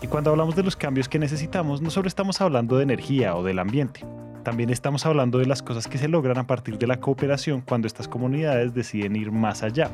Y 0.00 0.06
cuando 0.06 0.30
hablamos 0.30 0.54
de 0.54 0.62
los 0.62 0.76
cambios 0.76 1.08
que 1.08 1.18
necesitamos, 1.18 1.82
no 1.82 1.90
solo 1.90 2.06
estamos 2.06 2.40
hablando 2.40 2.76
de 2.76 2.84
energía 2.84 3.34
o 3.34 3.42
del 3.42 3.58
ambiente, 3.58 4.04
también 4.44 4.70
estamos 4.70 5.04
hablando 5.06 5.38
de 5.38 5.46
las 5.46 5.60
cosas 5.60 5.88
que 5.88 5.98
se 5.98 6.06
logran 6.06 6.38
a 6.38 6.46
partir 6.46 6.78
de 6.78 6.86
la 6.86 7.00
cooperación 7.00 7.62
cuando 7.62 7.88
estas 7.88 8.06
comunidades 8.06 8.74
deciden 8.74 9.16
ir 9.16 9.32
más 9.32 9.64
allá 9.64 9.90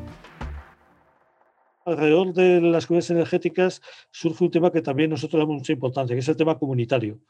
alrededor 1.85 2.33
de 2.33 2.61
las 2.61 2.87
comunidades 2.87 3.11
energéticas 3.11 3.83
surge 4.11 4.45
un 4.45 4.51
tema 4.51 4.73
que 4.73 4.83
también 4.83 5.11
nosotros 5.11 5.41
damos 5.41 5.57
mucha 5.57 5.73
importancia, 5.73 6.15
que 6.15 6.21
es 6.21 6.29
el 6.29 6.37
tema 6.37 6.59
comunitario. 6.59 7.21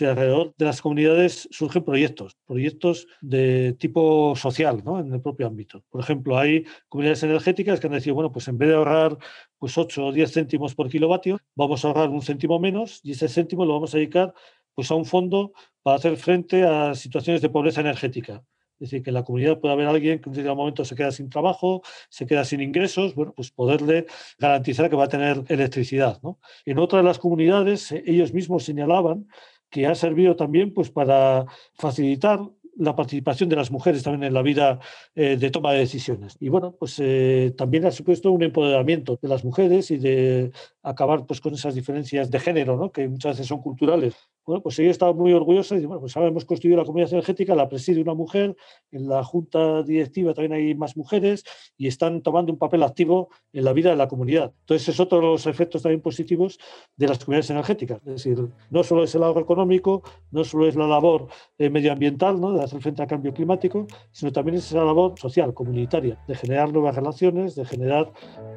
Alrededor 0.00 0.54
de 0.56 0.64
las 0.64 0.82
comunidades 0.82 1.48
surgen 1.52 1.84
proyectos, 1.84 2.36
proyectos 2.46 3.06
de 3.20 3.74
tipo 3.78 4.34
social, 4.34 4.82
¿no? 4.84 4.98
en 4.98 5.12
el 5.12 5.20
propio 5.20 5.46
ámbito. 5.46 5.84
Por 5.88 6.00
ejemplo, 6.00 6.36
hay 6.36 6.64
comunidades 6.88 7.22
energéticas 7.22 7.78
que 7.78 7.86
han 7.86 7.92
decidido, 7.92 8.16
bueno, 8.16 8.32
pues 8.32 8.48
en 8.48 8.58
vez 8.58 8.70
de 8.70 8.74
ahorrar 8.74 9.16
pues 9.58 9.78
8 9.78 10.06
o 10.06 10.12
10 10.12 10.32
céntimos 10.32 10.74
por 10.74 10.88
kilovatio, 10.88 11.38
vamos 11.54 11.84
a 11.84 11.88
ahorrar 11.88 12.08
un 12.08 12.22
céntimo 12.22 12.58
menos 12.58 13.00
y 13.04 13.12
ese 13.12 13.28
céntimo 13.28 13.64
lo 13.64 13.74
vamos 13.74 13.94
a 13.94 13.98
dedicar 13.98 14.34
pues, 14.74 14.90
a 14.90 14.94
un 14.96 15.04
fondo 15.04 15.52
para 15.82 15.96
hacer 15.96 16.16
frente 16.16 16.64
a 16.64 16.94
situaciones 16.94 17.40
de 17.40 17.50
pobreza 17.50 17.80
energética. 17.80 18.42
Es 18.80 18.90
decir, 18.90 19.02
que 19.02 19.10
en 19.10 19.14
la 19.14 19.24
comunidad 19.24 19.60
puede 19.60 19.74
haber 19.74 19.86
alguien 19.86 20.18
que 20.18 20.24
en 20.24 20.30
un 20.30 20.32
determinado 20.32 20.56
momento 20.56 20.84
se 20.84 20.94
queda 20.94 21.10
sin 21.12 21.30
trabajo, 21.30 21.82
se 22.08 22.26
queda 22.26 22.44
sin 22.44 22.60
ingresos, 22.60 23.14
bueno, 23.14 23.32
pues 23.34 23.50
poderle 23.50 24.06
garantizar 24.38 24.90
que 24.90 24.96
va 24.96 25.04
a 25.04 25.08
tener 25.08 25.44
electricidad. 25.48 26.20
¿no? 26.22 26.38
En 26.64 26.78
otras 26.78 27.02
de 27.02 27.08
las 27.08 27.18
comunidades, 27.18 27.92
eh, 27.92 28.02
ellos 28.06 28.32
mismos 28.32 28.64
señalaban 28.64 29.28
que 29.70 29.86
ha 29.86 29.94
servido 29.94 30.36
también 30.36 30.72
pues, 30.72 30.90
para 30.90 31.46
facilitar 31.74 32.40
la 32.76 32.96
participación 32.96 33.48
de 33.48 33.56
las 33.56 33.70
mujeres 33.70 34.02
también 34.02 34.24
en 34.24 34.34
la 34.34 34.42
vida 34.42 34.80
eh, 35.14 35.36
de 35.36 35.50
toma 35.50 35.72
de 35.72 35.80
decisiones. 35.80 36.36
Y 36.40 36.48
bueno, 36.48 36.74
pues 36.78 36.96
eh, 36.98 37.54
también 37.56 37.86
ha 37.86 37.90
supuesto 37.90 38.32
un 38.32 38.42
empoderamiento 38.42 39.18
de 39.20 39.28
las 39.28 39.44
mujeres 39.44 39.90
y 39.90 39.98
de 39.98 40.52
acabar 40.82 41.26
pues, 41.26 41.40
con 41.40 41.54
esas 41.54 41.74
diferencias 41.74 42.30
de 42.30 42.40
género, 42.40 42.76
¿no? 42.76 42.90
que 42.90 43.08
muchas 43.08 43.32
veces 43.32 43.46
son 43.46 43.62
culturales. 43.62 44.14
Bueno, 44.46 44.62
pues 44.62 44.78
ellos 44.78 44.92
estaban 44.92 45.16
muy 45.16 45.32
orgullosos 45.32 45.80
y 45.80 45.86
bueno, 45.86 46.00
pues 46.00 46.16
ahora 46.16 46.28
hemos 46.28 46.44
construido 46.44 46.76
la 46.76 46.84
comunidad 46.84 47.12
energética, 47.12 47.54
la 47.54 47.68
preside 47.68 48.02
una 48.02 48.12
mujer, 48.12 48.54
en 48.90 49.08
la 49.08 49.24
junta 49.24 49.82
directiva 49.82 50.34
también 50.34 50.52
hay 50.52 50.74
más 50.74 50.96
mujeres 50.96 51.44
y 51.78 51.86
están 51.86 52.22
tomando 52.22 52.52
un 52.52 52.58
papel 52.58 52.82
activo 52.82 53.30
en 53.52 53.64
la 53.64 53.72
vida 53.72 53.90
de 53.90 53.96
la 53.96 54.06
comunidad. 54.06 54.52
Entonces 54.60 54.90
es 54.90 55.00
otro 55.00 55.18
de 55.18 55.24
los 55.24 55.46
efectos 55.46 55.82
también 55.82 56.02
positivos 56.02 56.58
de 56.96 57.08
las 57.08 57.18
comunidades 57.18 57.50
energéticas. 57.50 57.98
Es 58.04 58.22
decir, 58.22 58.48
no 58.70 58.84
solo 58.84 59.04
es 59.04 59.14
el 59.14 59.22
ahorro 59.22 59.40
económico, 59.40 60.02
no 60.30 60.44
solo 60.44 60.68
es 60.68 60.76
la 60.76 60.86
labor 60.86 61.28
eh, 61.58 61.70
medioambiental, 61.70 62.40
¿no? 62.40 62.52
de 62.52 62.62
hacer 62.62 62.82
frente 62.82 63.02
al 63.02 63.08
cambio 63.08 63.32
climático, 63.32 63.86
sino 64.12 64.30
también 64.30 64.58
es 64.58 64.72
la 64.72 64.84
labor 64.84 65.18
social, 65.18 65.54
comunitaria, 65.54 66.22
de 66.28 66.34
generar 66.34 66.72
nuevas 66.72 66.94
relaciones, 66.94 67.54
de 67.54 67.64
generar 67.64 68.12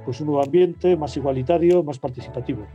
pues, 0.05 0.19
un 0.19 0.27
nuevo 0.27 0.43
ambiente 0.43 0.97
más 0.97 1.15
igualitario, 1.15 1.83
más 1.83 1.99
participativo. 1.99 2.65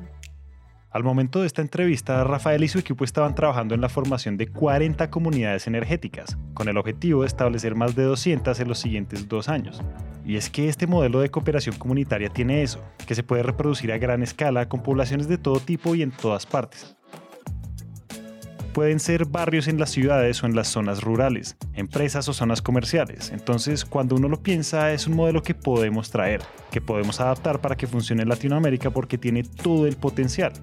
Al 0.93 1.05
momento 1.05 1.41
de 1.41 1.47
esta 1.47 1.63
entrevista, 1.63 2.23
Rafael 2.23 2.63
y 2.63 2.69
su 2.69 2.79
equipo 2.79 3.05
estaban 3.05 3.35
trabajando 3.35 3.75
en 3.75 3.81
la 3.81 3.89
formación 3.89 4.37
de 4.37 4.49
40 4.49 5.09
comunidades 5.09 5.67
energéticas, 5.67 6.37
con 6.53 6.69
el 6.69 6.77
objetivo 6.77 7.23
de 7.23 7.29
establecer 7.29 7.75
más 7.75 7.97
de 7.97 8.03
200 8.03 8.61
en 8.61 8.69
los 8.69 8.79
siguientes 8.79 9.27
dos 9.27 9.49
años. 9.49 9.81
Y 10.27 10.37
es 10.37 10.51
que 10.51 10.69
este 10.69 10.87
modelo 10.87 11.21
de 11.21 11.31
cooperación 11.31 11.77
comunitaria 11.77 12.29
tiene 12.29 12.63
eso, 12.63 12.85
que 13.07 13.15
se 13.15 13.23
puede 13.23 13.43
reproducir 13.43 13.91
a 13.91 13.97
gran 13.97 14.23
escala 14.23 14.69
con 14.69 14.83
poblaciones 14.83 15.29
de 15.29 15.39
todo 15.39 15.61
tipo 15.61 15.95
y 15.95 16.03
en 16.03 16.11
todas 16.11 16.45
partes. 16.45 16.95
Pueden 18.73 19.01
ser 19.01 19.27
barrios 19.27 19.69
en 19.69 19.79
las 19.79 19.91
ciudades 19.91 20.43
o 20.43 20.47
en 20.47 20.57
las 20.57 20.69
zonas 20.69 21.03
rurales, 21.03 21.57
empresas 21.75 22.27
o 22.29 22.33
zonas 22.33 22.63
comerciales. 22.63 23.31
Entonces, 23.31 23.85
cuando 23.85 24.17
uno 24.17 24.29
lo 24.29 24.43
piensa, 24.43 24.93
es 24.93 25.07
un 25.07 25.15
modelo 25.15 25.43
que 25.43 25.55
podemos 25.55 26.11
traer, 26.11 26.41
que 26.71 26.81
podemos 26.81 27.21
adaptar 27.21 27.61
para 27.61 27.77
que 27.77 27.87
funcione 27.87 28.23
en 28.23 28.31
Latinoamérica 28.31 28.91
porque 28.91 29.19
tiene 29.19 29.43
todo 29.43 29.87
el 29.87 29.97
potencial. 29.97 30.55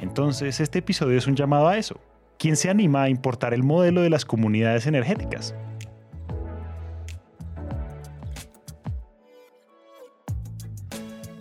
Entonces, 0.00 0.60
este 0.60 0.78
episodio 0.78 1.18
es 1.18 1.26
un 1.26 1.34
llamado 1.34 1.66
a 1.66 1.76
eso. 1.76 2.00
¿Quién 2.38 2.54
se 2.56 2.70
anima 2.70 3.02
a 3.02 3.08
importar 3.08 3.52
el 3.52 3.64
modelo 3.64 4.00
de 4.00 4.10
las 4.10 4.24
comunidades 4.24 4.86
energéticas? 4.86 5.56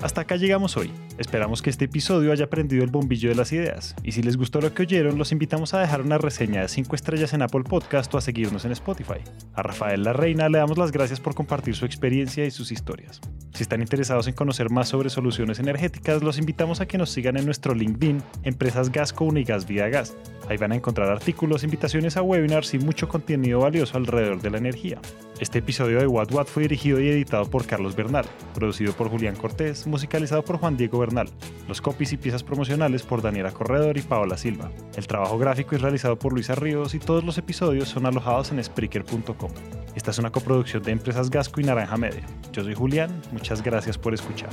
Hasta 0.01 0.21
acá 0.21 0.35
llegamos 0.35 0.75
hoy. 0.77 0.91
Esperamos 1.17 1.63
que 1.63 1.71
este 1.71 1.85
episodio 1.85 2.31
haya 2.31 2.47
prendido 2.47 2.83
el 2.83 2.91
bombillo 2.91 3.29
de 3.29 3.35
las 3.35 3.51
ideas. 3.51 3.95
Y 4.03 4.11
si 4.11 4.21
les 4.21 4.37
gustó 4.37 4.61
lo 4.61 4.73
que 4.75 4.83
oyeron, 4.83 5.17
los 5.17 5.31
invitamos 5.31 5.73
a 5.73 5.79
dejar 5.79 6.01
una 6.01 6.19
reseña 6.19 6.61
de 6.61 6.67
5 6.67 6.95
estrellas 6.95 7.33
en 7.33 7.41
Apple 7.41 7.63
Podcast 7.63 8.13
o 8.13 8.19
a 8.19 8.21
seguirnos 8.21 8.65
en 8.65 8.71
Spotify. 8.73 9.21
A 9.55 9.63
Rafael 9.63 10.03
La 10.03 10.13
Reina 10.13 10.47
le 10.47 10.59
damos 10.59 10.77
las 10.77 10.91
gracias 10.91 11.19
por 11.19 11.33
compartir 11.33 11.75
su 11.75 11.85
experiencia 11.85 12.45
y 12.45 12.51
sus 12.51 12.71
historias. 12.71 13.19
Si 13.55 13.63
están 13.63 13.81
interesados 13.81 14.27
en 14.27 14.35
conocer 14.35 14.69
más 14.69 14.89
sobre 14.89 15.09
soluciones 15.09 15.57
energéticas, 15.57 16.21
los 16.21 16.37
invitamos 16.37 16.81
a 16.81 16.85
que 16.85 16.99
nos 16.99 17.09
sigan 17.09 17.37
en 17.37 17.45
nuestro 17.45 17.73
LinkedIn, 17.73 18.21
Empresas 18.43 18.91
Gasco 18.91 19.25
Unigas 19.25 19.65
Vía 19.65 19.89
Gas. 19.89 20.15
Ahí 20.47 20.57
van 20.57 20.71
a 20.71 20.75
encontrar 20.75 21.09
artículos, 21.09 21.63
invitaciones 21.63 22.15
a 22.15 22.21
webinars 22.21 22.75
y 22.75 22.79
mucho 22.79 23.09
contenido 23.09 23.61
valioso 23.61 23.97
alrededor 23.97 24.39
de 24.41 24.51
la 24.51 24.59
energía. 24.59 24.99
Este 25.39 25.59
episodio 25.59 25.99
de 25.99 26.07
What 26.07 26.31
What 26.31 26.47
fue 26.47 26.63
dirigido 26.63 26.99
y 26.99 27.09
editado 27.09 27.45
por 27.45 27.67
Carlos 27.67 27.95
Bernal, 27.95 28.25
producido 28.55 28.93
por 28.93 29.09
Julián 29.09 29.35
Cortés, 29.35 29.85
musicalizado 29.85 30.43
por 30.43 30.57
Juan 30.57 30.77
Diego 30.77 30.97
Bernal, 30.97 31.29
los 31.67 31.79
copies 31.79 32.11
y 32.13 32.17
piezas 32.17 32.43
promocionales 32.43 33.03
por 33.03 33.21
Daniela 33.21 33.51
Corredor 33.51 33.99
y 33.99 34.01
Paola 34.01 34.35
Silva. 34.35 34.71
El 34.95 35.05
trabajo 35.05 35.37
gráfico 35.37 35.75
es 35.75 35.81
realizado 35.83 36.17
por 36.17 36.33
Luisa 36.33 36.55
Ríos 36.55 36.95
y 36.95 36.99
todos 36.99 37.23
los 37.23 37.37
episodios 37.37 37.87
son 37.87 38.07
alojados 38.07 38.51
en 38.51 38.63
Spreaker.com. 38.63 39.51
Esta 39.93 40.09
es 40.09 40.17
una 40.17 40.31
coproducción 40.31 40.81
de 40.81 40.91
Empresas 40.91 41.29
Gasco 41.29 41.61
y 41.61 41.65
Naranja 41.65 41.97
Media. 41.97 42.25
Yo 42.51 42.63
soy 42.63 42.73
Julián, 42.73 43.21
muchas 43.31 43.61
gracias 43.61 43.95
por 43.95 44.15
escuchar. 44.15 44.49